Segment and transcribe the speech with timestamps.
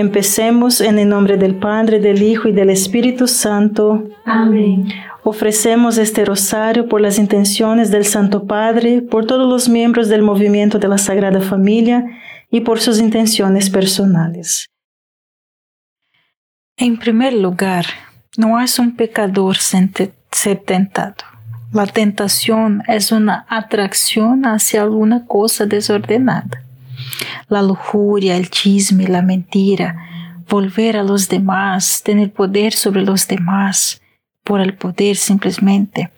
[0.00, 4.08] Empecemos en el nombre del Padre, del Hijo y del Espíritu Santo.
[4.24, 4.88] Amén.
[5.24, 10.78] Ofrecemos este rosario por las intenciones del Santo Padre, por todos los miembros del movimiento
[10.78, 12.02] de la Sagrada Familia
[12.50, 14.70] y por sus intenciones personales.
[16.78, 17.84] En primer lugar,
[18.38, 21.24] no es un pecador ser tentado.
[21.74, 26.64] La tentación es una atracción hacia alguna cosa desordenada.
[27.48, 29.96] La lujuria, el chisme, la mentira,
[30.48, 34.00] volver a los demás, tener poder sobre los demás,
[34.44, 36.10] por el poder simplemente,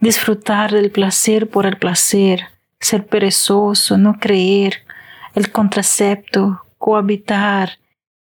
[0.00, 2.46] disfrutar del placer por el placer,
[2.80, 4.84] ser perezoso, no creer,
[5.34, 7.78] el contracepto, cohabitar,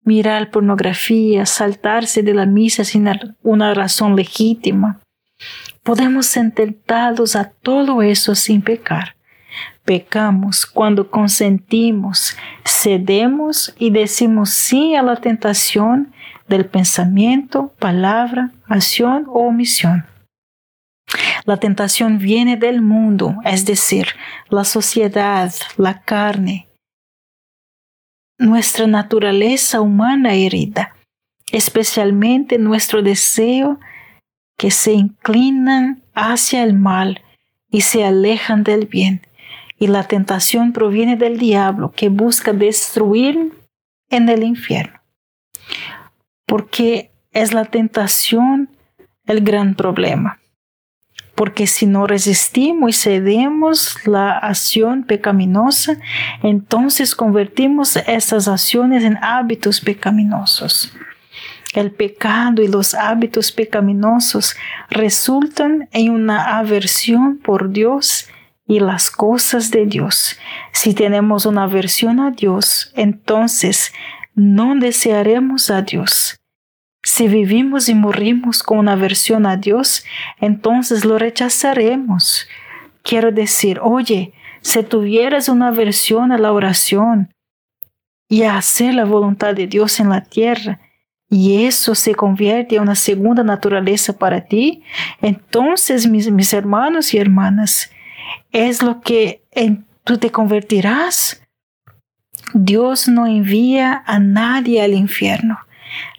[0.03, 3.07] mirar pornografía, saltarse de la misa sin
[3.43, 4.99] una razón legítima.
[5.83, 9.15] Podemos ser tentados a todo eso sin pecar.
[9.89, 16.13] Pecamos cuando consentimos, cedemos y decimos sí a la tentación
[16.47, 20.05] del pensamiento, palabra, acción o omisión.
[21.43, 24.09] La tentación viene del mundo, es decir,
[24.49, 26.67] la sociedad, la carne,
[28.37, 30.95] nuestra naturaleza humana herida,
[31.51, 33.79] especialmente nuestro deseo
[34.55, 37.23] que se inclinan hacia el mal
[37.71, 39.23] y se alejan del bien.
[39.79, 43.53] Y la tentación proviene del diablo que busca destruir
[44.09, 44.99] en el infierno
[46.49, 48.69] porque es la tentación
[49.27, 50.39] el gran problema.
[51.35, 55.97] Porque si no resistimos y cedemos la acción pecaminosa,
[56.43, 60.91] entonces convertimos esas acciones en hábitos pecaminosos.
[61.75, 64.55] El pecado y los hábitos pecaminosos
[64.89, 68.27] resultan en una aversión por Dios
[68.69, 70.37] y las cosas de Dios.
[70.71, 73.91] Si tenemos una aversión a Dios, entonces
[74.35, 76.39] no desearemos a Dios.
[77.01, 80.05] Si vivimos y morimos con una aversión a Dios,
[80.39, 82.47] entonces lo rechazaremos.
[83.01, 87.33] Quiero decir, oye, si tuvieras una aversión a la oración
[88.29, 90.79] y a hacer la voluntad de Dios en la tierra,
[91.27, 94.83] y eso se convierte en una segunda naturaleza para ti,
[95.21, 97.89] entonces mis, mis hermanos y hermanas,
[98.51, 101.41] es lo que en, tú te convertirás.
[102.53, 105.59] Dios no envía a nadie al infierno.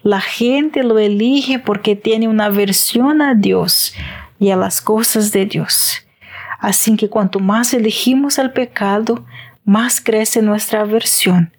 [0.03, 3.93] La gente lo elige porque tiene una aversión a Dios
[4.39, 6.05] y a las cosas de Dios.
[6.59, 9.25] Así que cuanto más elegimos el pecado,
[9.63, 11.55] más crece nuestra aversión,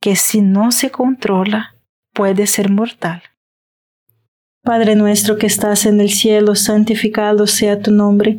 [0.00, 1.74] que si no se controla
[2.12, 3.22] puede ser mortal.
[4.62, 8.38] Padre nuestro que estás en el cielo, santificado sea tu nombre,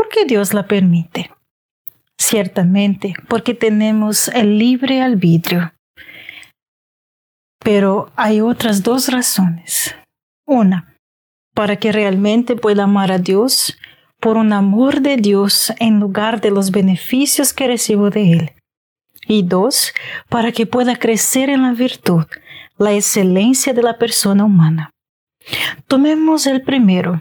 [0.00, 1.30] ¿por qué Dios la permite?
[2.18, 5.74] Ciertamente, porque tenemos el libre albedrío.
[7.62, 9.94] Pero hay otras dos razones.
[10.46, 10.96] Una,
[11.54, 13.76] para que realmente pueda amar a Dios
[14.20, 18.52] por un amor de Dios en lugar de los beneficios que recibo de Él.
[19.28, 19.92] Y dos,
[20.30, 22.24] para que pueda crecer en la virtud,
[22.78, 24.92] la excelencia de la persona humana.
[25.88, 27.20] Tomemos el primero.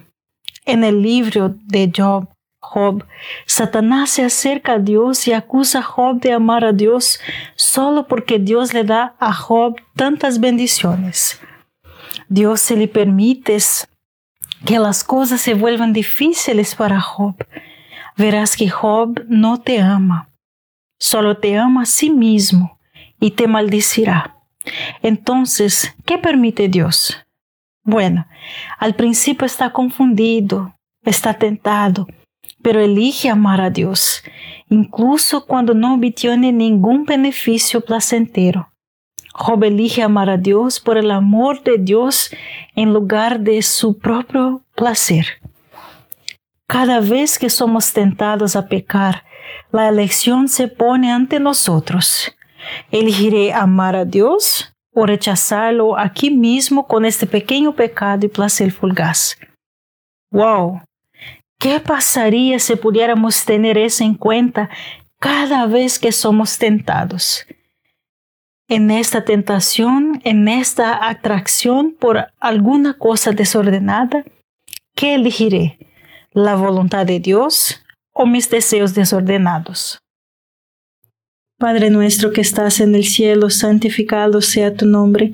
[0.64, 2.30] En el libro de Job,
[2.71, 3.04] Job,
[3.48, 7.19] Satanás se acerca a Dios y acusa a Job de amar a Dios
[7.56, 11.42] solo porque Dios le da a Job tantas bendiciones.
[12.27, 13.57] Dios se le permite
[14.68, 17.36] que las cosas se vuelvan difíciles para Job.
[18.16, 20.30] Verás que Job no te ama,
[21.00, 22.77] solo te ama a sí mismo
[23.19, 24.36] y te maldecirá.
[25.01, 27.18] Entonces, ¿qué permite Dios?
[27.83, 28.27] Bueno,
[28.77, 32.06] al principio está confundido, está tentado,
[32.61, 34.23] pero elige amar a Dios,
[34.69, 38.69] incluso cuando no obtiene ningún beneficio placentero.
[39.33, 42.29] Job elige amar a Dios por el amor de Dios
[42.75, 45.25] en lugar de su propio placer.
[46.67, 49.23] Cada vez que somos tentados a pecar,
[49.71, 52.35] la elección se pone ante nosotros.
[52.91, 59.38] ¿Elegiré amar a Dios o rechazarlo aquí mismo con este pequeño pecado y placer fugaz?
[60.31, 60.81] ¡Wow!
[61.59, 64.69] ¿Qué pasaría si pudiéramos tener eso en cuenta
[65.19, 67.45] cada vez que somos tentados?
[68.69, 74.23] En esta tentación, en esta atracción por alguna cosa desordenada,
[74.95, 75.80] ¿qué elegiré?
[76.31, 79.99] ¿La voluntad de Dios o mis deseos desordenados?
[81.57, 85.33] Padre nuestro que estás en el cielo, santificado sea tu nombre.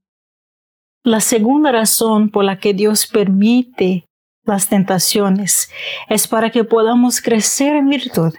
[1.03, 4.05] La segunda razón por la que Dios permite
[4.43, 5.71] las tentaciones
[6.09, 8.35] es para que podamos crecer en virtud.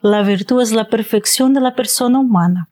[0.00, 2.68] La virtud es la perfección de la persona humana.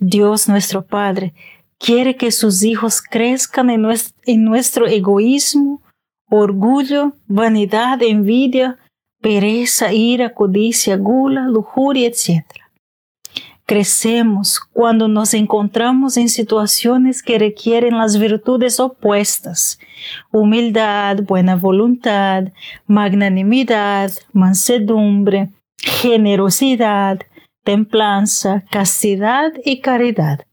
[0.00, 1.34] Dios nuestro Padre
[1.78, 5.80] quiere que sus hijos crezcan en nuestro, egoísmo,
[6.28, 8.78] orgullo, vanidad, envidia,
[9.20, 12.44] pereza, ira, codicia, gula, lujuria, etc.
[13.66, 19.78] Crecemos cuando nos encontramos en situaciones que requieren las virtudes opuestas,
[20.30, 22.52] humildad, buena voluntad,
[22.86, 27.20] magnanimidad, mansedumbre, generosidad,
[27.64, 30.44] templanza, castidad y caridad.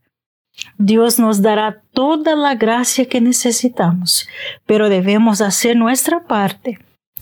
[0.78, 4.28] Dios nos dará toda la gracia que necesitamos,
[4.66, 6.80] pero debemos hacer nuestra parte.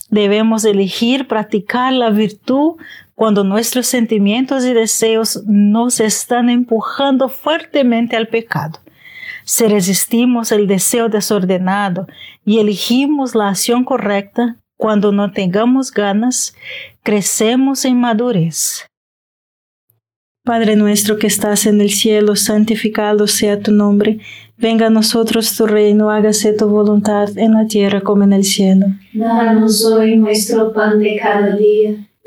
[0.09, 2.75] Debemos elegir practicar la virtud
[3.19, 8.79] cuando nuestros sentimientos y deseos nos están empujando fuertemente al pecado.
[9.43, 12.07] Si resistimos el deseo desordenado
[12.45, 16.55] y elegimos la acción correcta cuando no tengamos ganas,
[17.03, 18.87] crecemos en madurez.
[20.45, 24.19] Padre nuestro que estás en el cielo, santificado sea tu nombre.
[24.55, 28.85] Venga a nosotros tu reino, hágase tu voluntad en la tierra como en el cielo.
[29.11, 32.08] Danos hoy nuestro pan de cada día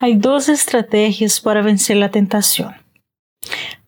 [0.00, 2.72] Hay dos estrategias para vencer la tentación.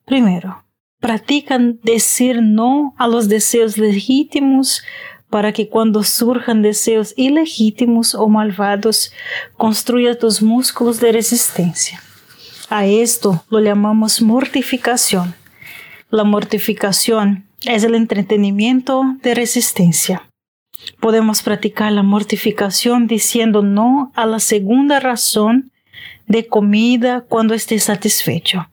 [0.05, 0.65] Primero,
[0.99, 4.83] practican decir no a los deseos legítimos
[5.29, 9.13] para que cuando surjan deseos ilegítimos o malvados,
[9.57, 12.03] construya tus músculos de resistencia.
[12.69, 15.37] A esto lo llamamos mortificación.
[16.11, 20.29] La mortificación es el entretenimiento de resistencia.
[20.99, 25.71] Podemos practicar la mortificación diciendo no a la segunda razón
[26.31, 28.71] de comida cuando esté satisfecho.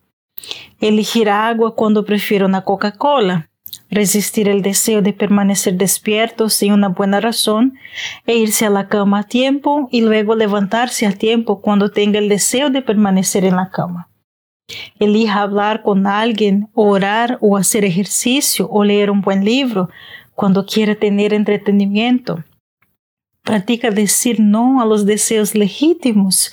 [0.79, 3.49] Elegir agua cuando prefiero una Coca-Cola.
[3.89, 7.73] Resistir el deseo de permanecer despierto sin una buena razón
[8.27, 12.29] e irse a la cama a tiempo y luego levantarse a tiempo cuando tenga el
[12.29, 14.09] deseo de permanecer en la cama.
[14.99, 19.89] Elija hablar con alguien, orar o hacer ejercicio o leer un buen libro
[20.35, 22.43] cuando quiera tener entretenimiento.
[23.47, 26.51] Practica decir no a los deseos legítimos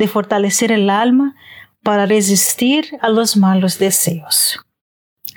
[0.00, 1.36] de fortalecer el alma
[1.82, 4.58] para resistir a los malos deseos.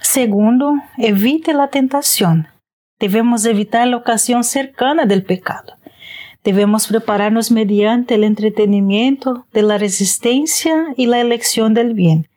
[0.02, 2.48] Segundo, evite la tentación.
[2.98, 5.74] Debemos evitar la ocasión cercana del pecado.
[6.46, 12.30] Debemos prepararnos mediante el entretenimiento de la resistencia y la elección del bien.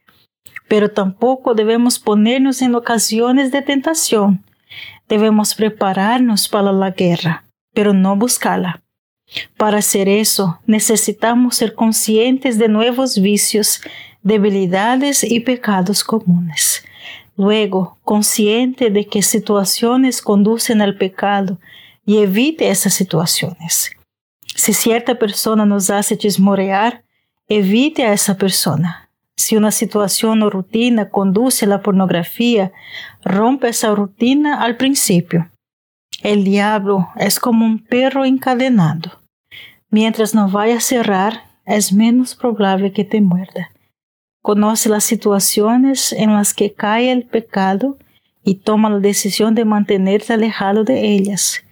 [0.67, 4.45] Pero tampoco debemos ponernos en ocasiones de tentación.
[5.09, 8.83] Debemos prepararnos para la guerra, pero no buscarla.
[9.57, 13.81] Para hacer eso, necesitamos ser conscientes de nuevos vicios,
[14.23, 16.85] debilidades y pecados comunes.
[17.37, 21.59] Luego, consciente de que situaciones conducen al pecado
[22.07, 23.91] y evite esas situaciones.
[24.55, 27.05] Si cierta persona nos hace chismorear,
[27.49, 29.11] evite a esa persona.
[29.37, 32.73] Si una situación o rutina conduce a la pornografía,
[33.23, 35.51] rompe esa rutina al principio.
[36.23, 39.21] El diablo es como un perro encadenado.
[39.91, 43.71] Mientras no vaya a cerrar, es menos probable que te muerda.
[44.43, 47.99] Conoce las situaciones en las que cae el pecado
[48.45, 51.63] y toma la decisión de mantenerte alejado de ellas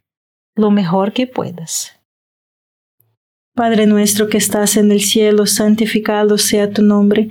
[0.56, 1.92] lo mejor que puedas.
[3.54, 7.30] Padre nuestro que estás en el cielo, santificado sea tu nombre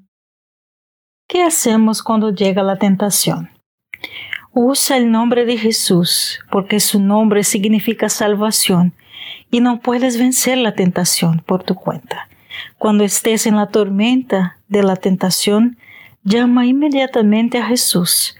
[1.31, 3.51] ¿Qué hacemos cuando llega la tentación?
[4.51, 8.91] Usa el nombre de Jesús, porque su nombre significa salvación,
[9.49, 12.27] y no puedes vencer la tentación por tu cuenta.
[12.77, 15.77] Cuando estés en la tormenta de la tentación,
[16.25, 18.35] llama inmediatamente a Jesús.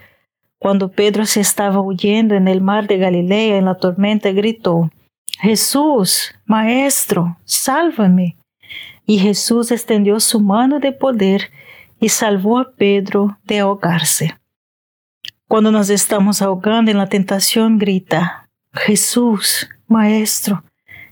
[0.59, 4.91] Cuando Pedro se estaba huyendo en el mar de Galilea en la tormenta, gritó,
[5.39, 8.35] Jesús, Maestro, sálvame.
[9.05, 11.51] Y Jesús extendió su mano de poder
[12.01, 14.35] y salvó a Pedro de ahogarse.
[15.47, 20.63] Cuando nos estamos ahogando en la tentación, grita, Jesús, Maestro,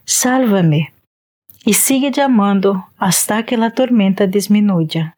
[0.04, 0.94] sálvame.
[1.64, 5.18] Y sigue llamando hasta que la tormenta disminuya.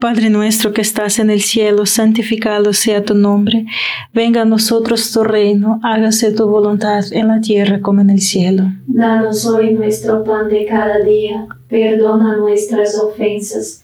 [0.00, 3.64] Padre nuestro que estás en el cielo, santificado sea tu nombre.
[4.12, 8.64] Venga a nosotros tu reino, hágase tu voluntad en la tierra como en el cielo.
[8.86, 13.83] Danos hoy nuestro pan de cada día, perdona nuestras ofensas,